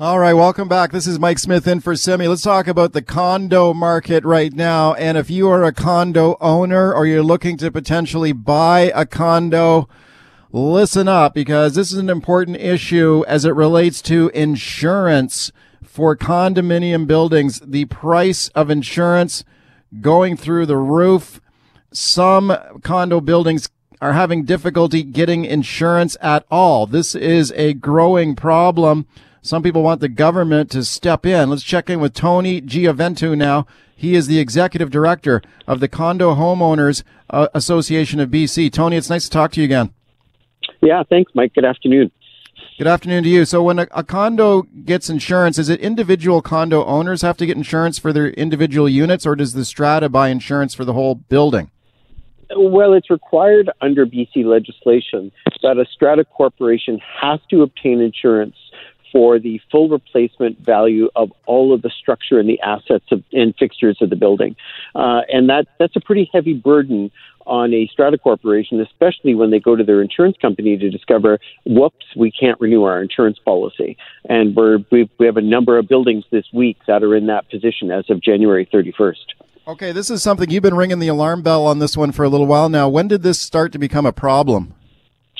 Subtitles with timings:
[0.00, 0.92] All right, welcome back.
[0.92, 2.26] This is Mike Smith in for Simi.
[2.26, 4.94] Let's talk about the condo market right now.
[4.94, 9.90] And if you are a condo owner or you're looking to potentially buy a condo,
[10.52, 15.52] listen up because this is an important issue as it relates to insurance
[15.82, 17.60] for condominium buildings.
[17.62, 19.44] The price of insurance
[20.00, 21.42] going through the roof.
[21.92, 23.68] Some condo buildings
[24.00, 26.86] are having difficulty getting insurance at all.
[26.86, 29.06] This is a growing problem.
[29.42, 31.48] Some people want the government to step in.
[31.48, 33.66] Let's check in with Tony Gioventu now.
[33.96, 38.70] He is the executive director of the Condo Homeowners uh, Association of BC.
[38.70, 39.94] Tony, it's nice to talk to you again.
[40.82, 41.54] Yeah, thanks, Mike.
[41.54, 42.10] Good afternoon.
[42.76, 43.44] Good afternoon to you.
[43.46, 47.56] So, when a, a, condo gets insurance, is it individual condo owners have to get
[47.56, 51.70] insurance for their individual units, or does the strata buy insurance for the whole building?
[52.56, 55.30] Well, it's required under BC legislation
[55.62, 58.56] that a strata corporation has to obtain insurance
[59.12, 63.54] for the full replacement value of all of the structure and the assets of, and
[63.56, 64.56] fixtures of the building.
[64.94, 67.10] Uh, and that, that's a pretty heavy burden
[67.46, 72.06] on a strata corporation, especially when they go to their insurance company to discover, whoops,
[72.16, 73.96] we can't renew our insurance policy.
[74.28, 77.50] And we're, we we have a number of buildings this week that are in that
[77.50, 79.14] position as of January 31st.
[79.66, 82.28] Okay, this is something you've been ringing the alarm bell on this one for a
[82.28, 82.88] little while now.
[82.88, 84.74] When did this start to become a problem?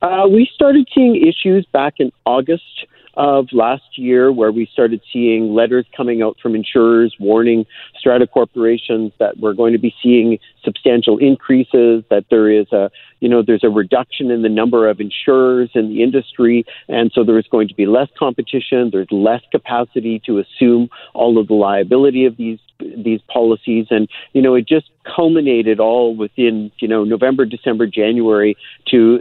[0.00, 2.86] Uh, we started seeing issues back in August
[3.16, 7.66] of last year, where we started seeing letters coming out from insurers warning
[7.98, 13.28] strata corporations that we're going to be seeing substantial increases, that there is a you
[13.28, 17.38] know there's a reduction in the number of insurers in the industry, and so there
[17.38, 18.90] is going to be less competition.
[18.90, 22.58] There's less capacity to assume all of the liability of these
[22.96, 28.56] these policies, and you know it just culminated all within you know November, December, January
[28.88, 29.20] to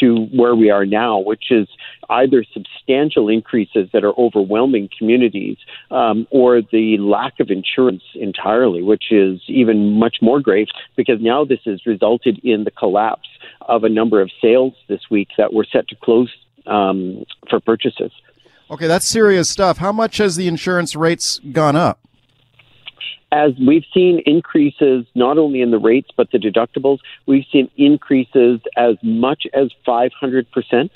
[0.00, 1.68] to where we are now, which is
[2.10, 5.56] either substantial increases that are overwhelming communities,
[5.90, 11.44] um, or the lack of insurance entirely, which is even much more grave because now
[11.44, 13.28] this has resulted in the collapse
[13.62, 16.30] of a number of sales this week that were set to close
[16.66, 18.12] um, for purchases.
[18.70, 19.78] Okay, that's serious stuff.
[19.78, 22.00] How much has the insurance rates gone up?
[23.32, 28.60] As we've seen increases not only in the rates but the deductibles, we've seen increases
[28.76, 30.90] as much as 500%.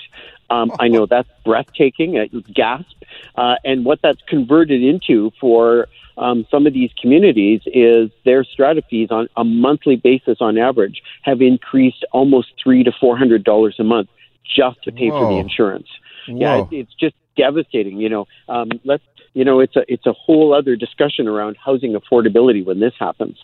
[0.49, 3.03] Um, I know that's breathtaking, a gasp.
[3.35, 5.87] Uh, and what that's converted into for
[6.17, 11.01] um, some of these communities is their strata fees on a monthly basis on average
[11.23, 14.09] have increased almost three to four hundred dollars a month
[14.55, 15.19] just to pay Whoa.
[15.19, 15.87] for the insurance.
[16.27, 16.69] Whoa.
[16.71, 17.97] Yeah, it's just devastating.
[17.97, 19.03] You know, um, let's
[19.33, 23.37] you know, it's a it's a whole other discussion around housing affordability when this happens.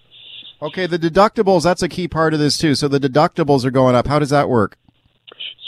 [0.59, 2.73] Okay, the deductibles, that's a key part of this too.
[2.73, 4.07] So the deductibles are going up.
[4.07, 4.77] How does that work?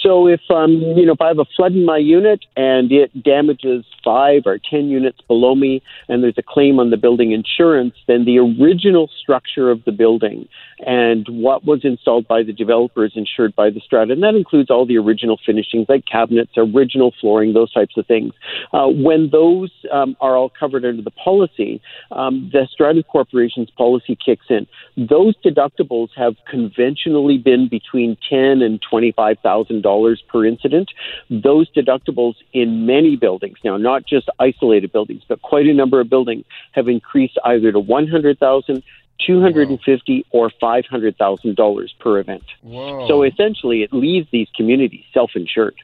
[0.05, 3.23] So if um, you know if I have a flood in my unit and it
[3.23, 7.95] damages five or ten units below me, and there's a claim on the building insurance,
[8.07, 10.47] then the original structure of the building
[10.85, 14.69] and what was installed by the developer is insured by the strata, and that includes
[14.69, 18.31] all the original finishings like cabinets, original flooring, those types of things.
[18.73, 24.15] Uh, when those um, are all covered under the policy, um, the strata corporation's policy
[24.23, 24.67] kicks in.
[24.95, 29.94] Those deductibles have conventionally been between ten and twenty-five thousand dollars
[30.27, 30.91] per incident.
[31.29, 36.09] Those deductibles in many buildings now, not just isolated buildings, but quite a number of
[36.09, 38.83] buildings, have increased either to one hundred thousand
[39.25, 42.43] two hundred and fifty or five hundred thousand dollars per event.
[42.61, 43.07] Whoa.
[43.07, 45.75] So essentially, it leaves these communities self-insured.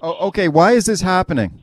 [0.00, 0.48] Oh, okay.
[0.48, 1.62] Why is this happening?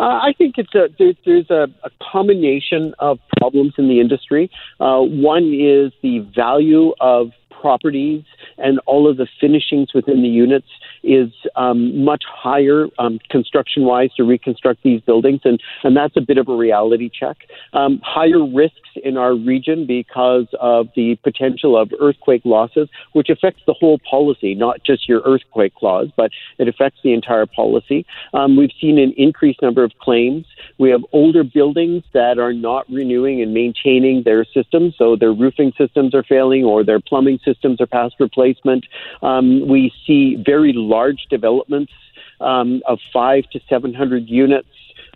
[0.00, 4.48] Uh, I think it's a there, there's a, a, combination of problems in the industry.
[4.78, 8.24] Uh, one is the value of properties
[8.58, 10.66] and all of the finishings within the units
[11.02, 16.20] is um, much higher um, construction wise to reconstruct these buildings, and, and that's a
[16.20, 17.36] bit of a reality check.
[17.72, 23.62] Um, higher risks in our region because of the potential of earthquake losses, which affects
[23.66, 28.04] the whole policy, not just your earthquake clause, but it affects the entire policy.
[28.34, 30.46] Um, we've seen an increased number of claims.
[30.78, 35.72] We have older buildings that are not renewing and maintaining their systems, so their roofing
[35.76, 38.86] systems are failing or their plumbing systems are past replacement.
[39.22, 41.92] Um, we see very large developments
[42.40, 44.68] um, of five to 700 units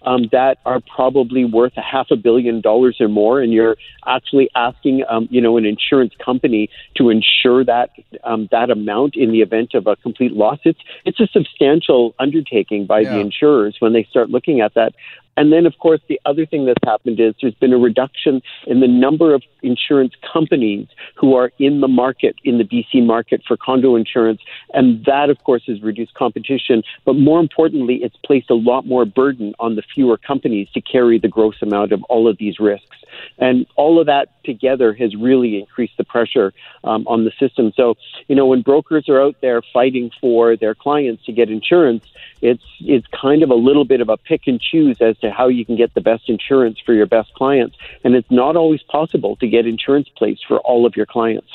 [0.05, 3.77] um, that are probably worth a half a billion dollars or more, and you're
[4.07, 7.91] actually asking, um, you know, an insurance company to insure that
[8.25, 10.59] um, that amount in the event of a complete loss.
[10.65, 13.15] It's it's a substantial undertaking by yeah.
[13.15, 14.95] the insurers when they start looking at that.
[15.37, 18.81] And then, of course, the other thing that's happened is there's been a reduction in
[18.81, 23.57] the number of insurance companies who are in the market, in the BC market for
[23.57, 24.41] condo insurance.
[24.75, 26.83] And that, of course, has reduced competition.
[27.05, 31.19] But more importantly, it's placed a lot more burden on the fewer companies to carry
[31.19, 32.97] the gross amount of all of these risks.
[33.39, 36.53] And all of that together has really increased the pressure
[36.85, 37.73] um, on the system.
[37.77, 37.95] So,
[38.29, 42.05] you know, when brokers are out there fighting for their clients to get insurance,
[42.41, 45.49] it's it's kind of a little bit of a pick and choose as to how
[45.49, 47.77] you can get the best insurance for your best clients.
[48.05, 51.49] And it's not always possible to get insurance placed for all of your clients.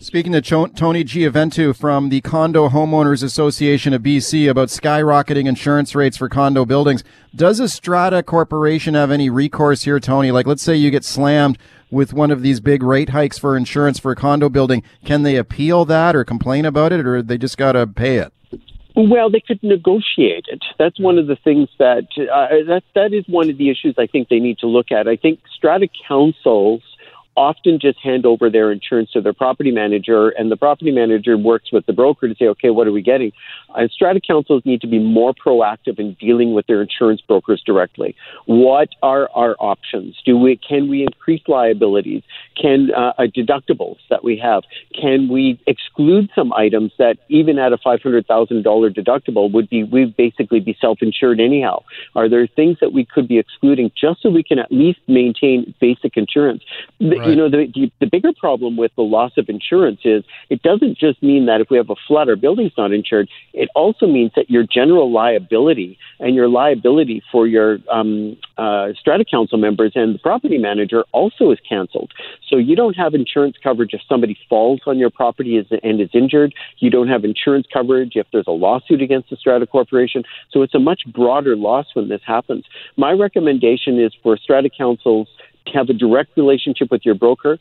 [0.00, 6.16] Speaking to Tony Gioventu from the Condo Homeowners Association of BC about skyrocketing insurance rates
[6.16, 7.02] for condo buildings,
[7.34, 10.30] does a Strata Corporation have any recourse here, Tony?
[10.30, 11.58] Like, let's say you get slammed
[11.90, 14.84] with one of these big rate hikes for insurance for a condo building.
[15.04, 18.32] Can they appeal that or complain about it, or they just got to pay it?
[19.00, 20.64] Well, they could negotiate it.
[20.76, 24.08] That's one of the things that uh, that that is one of the issues I
[24.08, 25.06] think they need to look at.
[25.06, 26.82] I think strata councils
[27.38, 31.70] often just hand over their insurance to their property manager, and the property manager works
[31.72, 33.30] with the broker to say, okay, what are we getting?
[33.76, 38.16] And strata councils need to be more proactive in dealing with their insurance brokers directly.
[38.46, 40.16] What are our options?
[40.26, 42.24] Do we can we increase liabilities?
[42.60, 44.64] Can uh, deductibles that we have?
[45.00, 49.70] Can we exclude some items that even at a five hundred thousand dollar deductible would
[49.70, 51.84] be we basically be self insured anyhow?
[52.16, 55.72] Are there things that we could be excluding just so we can at least maintain
[55.80, 56.64] basic insurance?
[57.00, 60.62] Right you know, the, the, the bigger problem with the loss of insurance is it
[60.62, 63.28] doesn't just mean that if we have a flood, our building's not insured.
[63.52, 69.24] It also means that your general liability and your liability for your um, uh, strata
[69.24, 72.12] council members and the property manager also is canceled.
[72.48, 76.54] So you don't have insurance coverage if somebody falls on your property and is injured.
[76.78, 80.24] You don't have insurance coverage if there's a lawsuit against the strata corporation.
[80.50, 82.64] So it's a much broader loss when this happens.
[82.96, 85.28] My recommendation is for strata councils
[85.74, 87.58] have a direct relationship with your broker.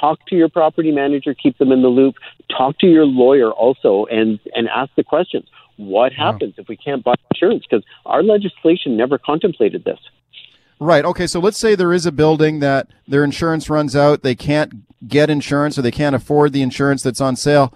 [0.00, 2.16] Talk to your property manager, keep them in the loop.
[2.56, 5.46] Talk to your lawyer also, and and ask the questions.
[5.76, 7.64] What happens if we can't buy insurance?
[7.68, 9.98] Because our legislation never contemplated this.
[10.78, 11.04] Right.
[11.04, 11.26] Okay.
[11.26, 14.22] So let's say there is a building that their insurance runs out.
[14.22, 17.74] They can't get insurance or they can't afford the insurance that's on sale.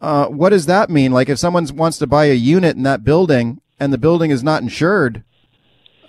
[0.00, 1.12] Uh, what does that mean?
[1.12, 4.42] Like if someone wants to buy a unit in that building and the building is
[4.42, 5.24] not insured,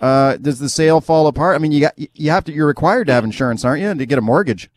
[0.00, 1.56] uh, does the sale fall apart?
[1.56, 4.06] I mean, you got you have to you're required to have insurance, aren't you, to
[4.06, 4.70] get a mortgage?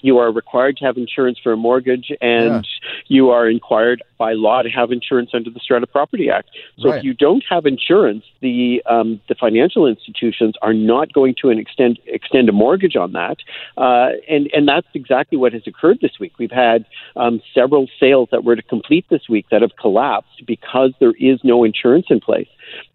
[0.00, 2.88] You are required to have insurance for a mortgage, and yeah.
[3.08, 6.50] you are required by law to have insurance under the Strata Property Act.
[6.78, 6.98] So right.
[6.98, 11.98] if you don't have insurance, the um, the financial institutions are not going to extend
[12.06, 13.38] extend a mortgage on that,
[13.76, 16.32] uh, and and that's exactly what has occurred this week.
[16.38, 16.86] We've had
[17.16, 21.40] um, several sales that were to complete this week that have collapsed because there is
[21.42, 22.48] no insurance in place.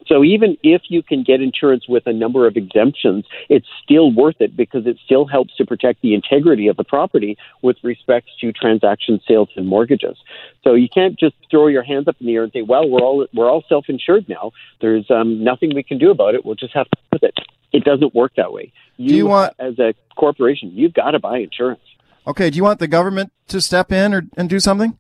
[0.08, 4.36] So even if you can get insurance with a number of exemptions, it's still worth
[4.40, 8.52] it because it still helps to protect the integrity of the property with respect to
[8.52, 10.18] transaction sales and mortgages.
[10.64, 13.02] So you can't just throw your hands up in the air and say, "Well, we're
[13.02, 14.52] all we're all self-insured now.
[14.82, 16.46] There's um, nothing we can do about it.
[16.46, 17.36] We'll just have to with it."
[17.72, 18.72] It doesn't work that way.
[18.98, 21.82] You, do you want, as a corporation, you've got to buy insurance.
[22.28, 22.52] Okay.
[22.52, 24.98] Do you want the government to step in or and do something?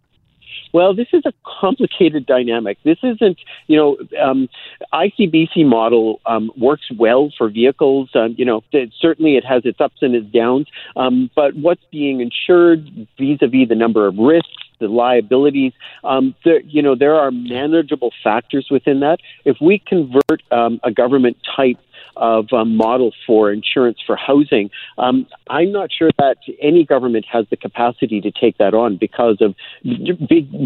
[0.73, 2.79] Well, this is a complicated dynamic.
[2.83, 3.37] This isn't,
[3.67, 4.49] you know, um,
[4.91, 8.09] ICBC model um, works well for vehicles.
[8.15, 10.67] Um, you know, it, certainly it has its ups and its downs.
[10.95, 12.89] Um, but what's being insured
[13.19, 14.49] vis-a-vis the number of risks,
[14.79, 15.73] the liabilities,
[16.03, 19.19] um, there, you know, there are manageable factors within that.
[19.45, 21.77] If we convert um, a government type
[22.15, 24.69] of a um, model for insurance for housing.
[24.97, 29.37] Um, I'm not sure that any government has the capacity to take that on because
[29.41, 29.55] of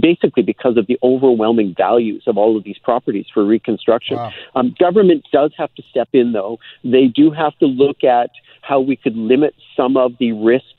[0.01, 4.17] basically because of the overwhelming values of all of these properties for reconstruction.
[4.17, 4.31] Wow.
[4.55, 6.59] Um, government does have to step in, though.
[6.83, 8.29] They do have to look at
[8.61, 10.76] how we could limit some of the risks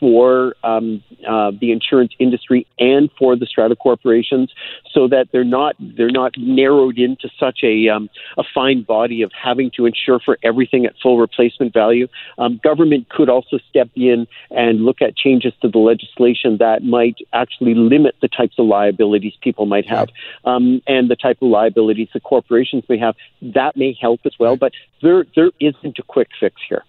[0.00, 4.52] for um, uh, the insurance industry and for the strata corporations,
[4.92, 9.32] so that they're not they're not narrowed into such a um, a fine body of
[9.32, 12.08] having to insure for everything at full replacement value.
[12.38, 17.16] Um, government could also step in and look at changes to the legislation that might
[17.32, 20.08] actually limit the types of liabilities people might have
[20.44, 23.14] um, and the type of liabilities the corporations may have.
[23.42, 24.72] That may help as well, but
[25.02, 26.84] there there isn't a quick fix here.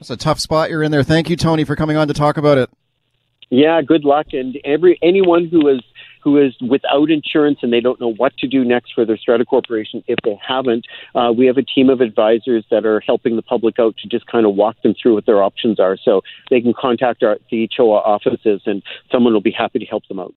[0.00, 1.02] It's a tough spot you're in there.
[1.02, 2.70] Thank you, Tony, for coming on to talk about it.
[3.50, 4.26] Yeah, good luck.
[4.32, 5.80] And every anyone who is
[6.22, 9.44] who is without insurance and they don't know what to do next for their strata
[9.44, 10.84] corporation if they haven't,
[11.14, 14.26] uh, we have a team of advisors that are helping the public out to just
[14.26, 15.96] kind of walk them through what their options are.
[15.96, 20.06] So they can contact our the CHOA offices and someone will be happy to help
[20.08, 20.34] them out.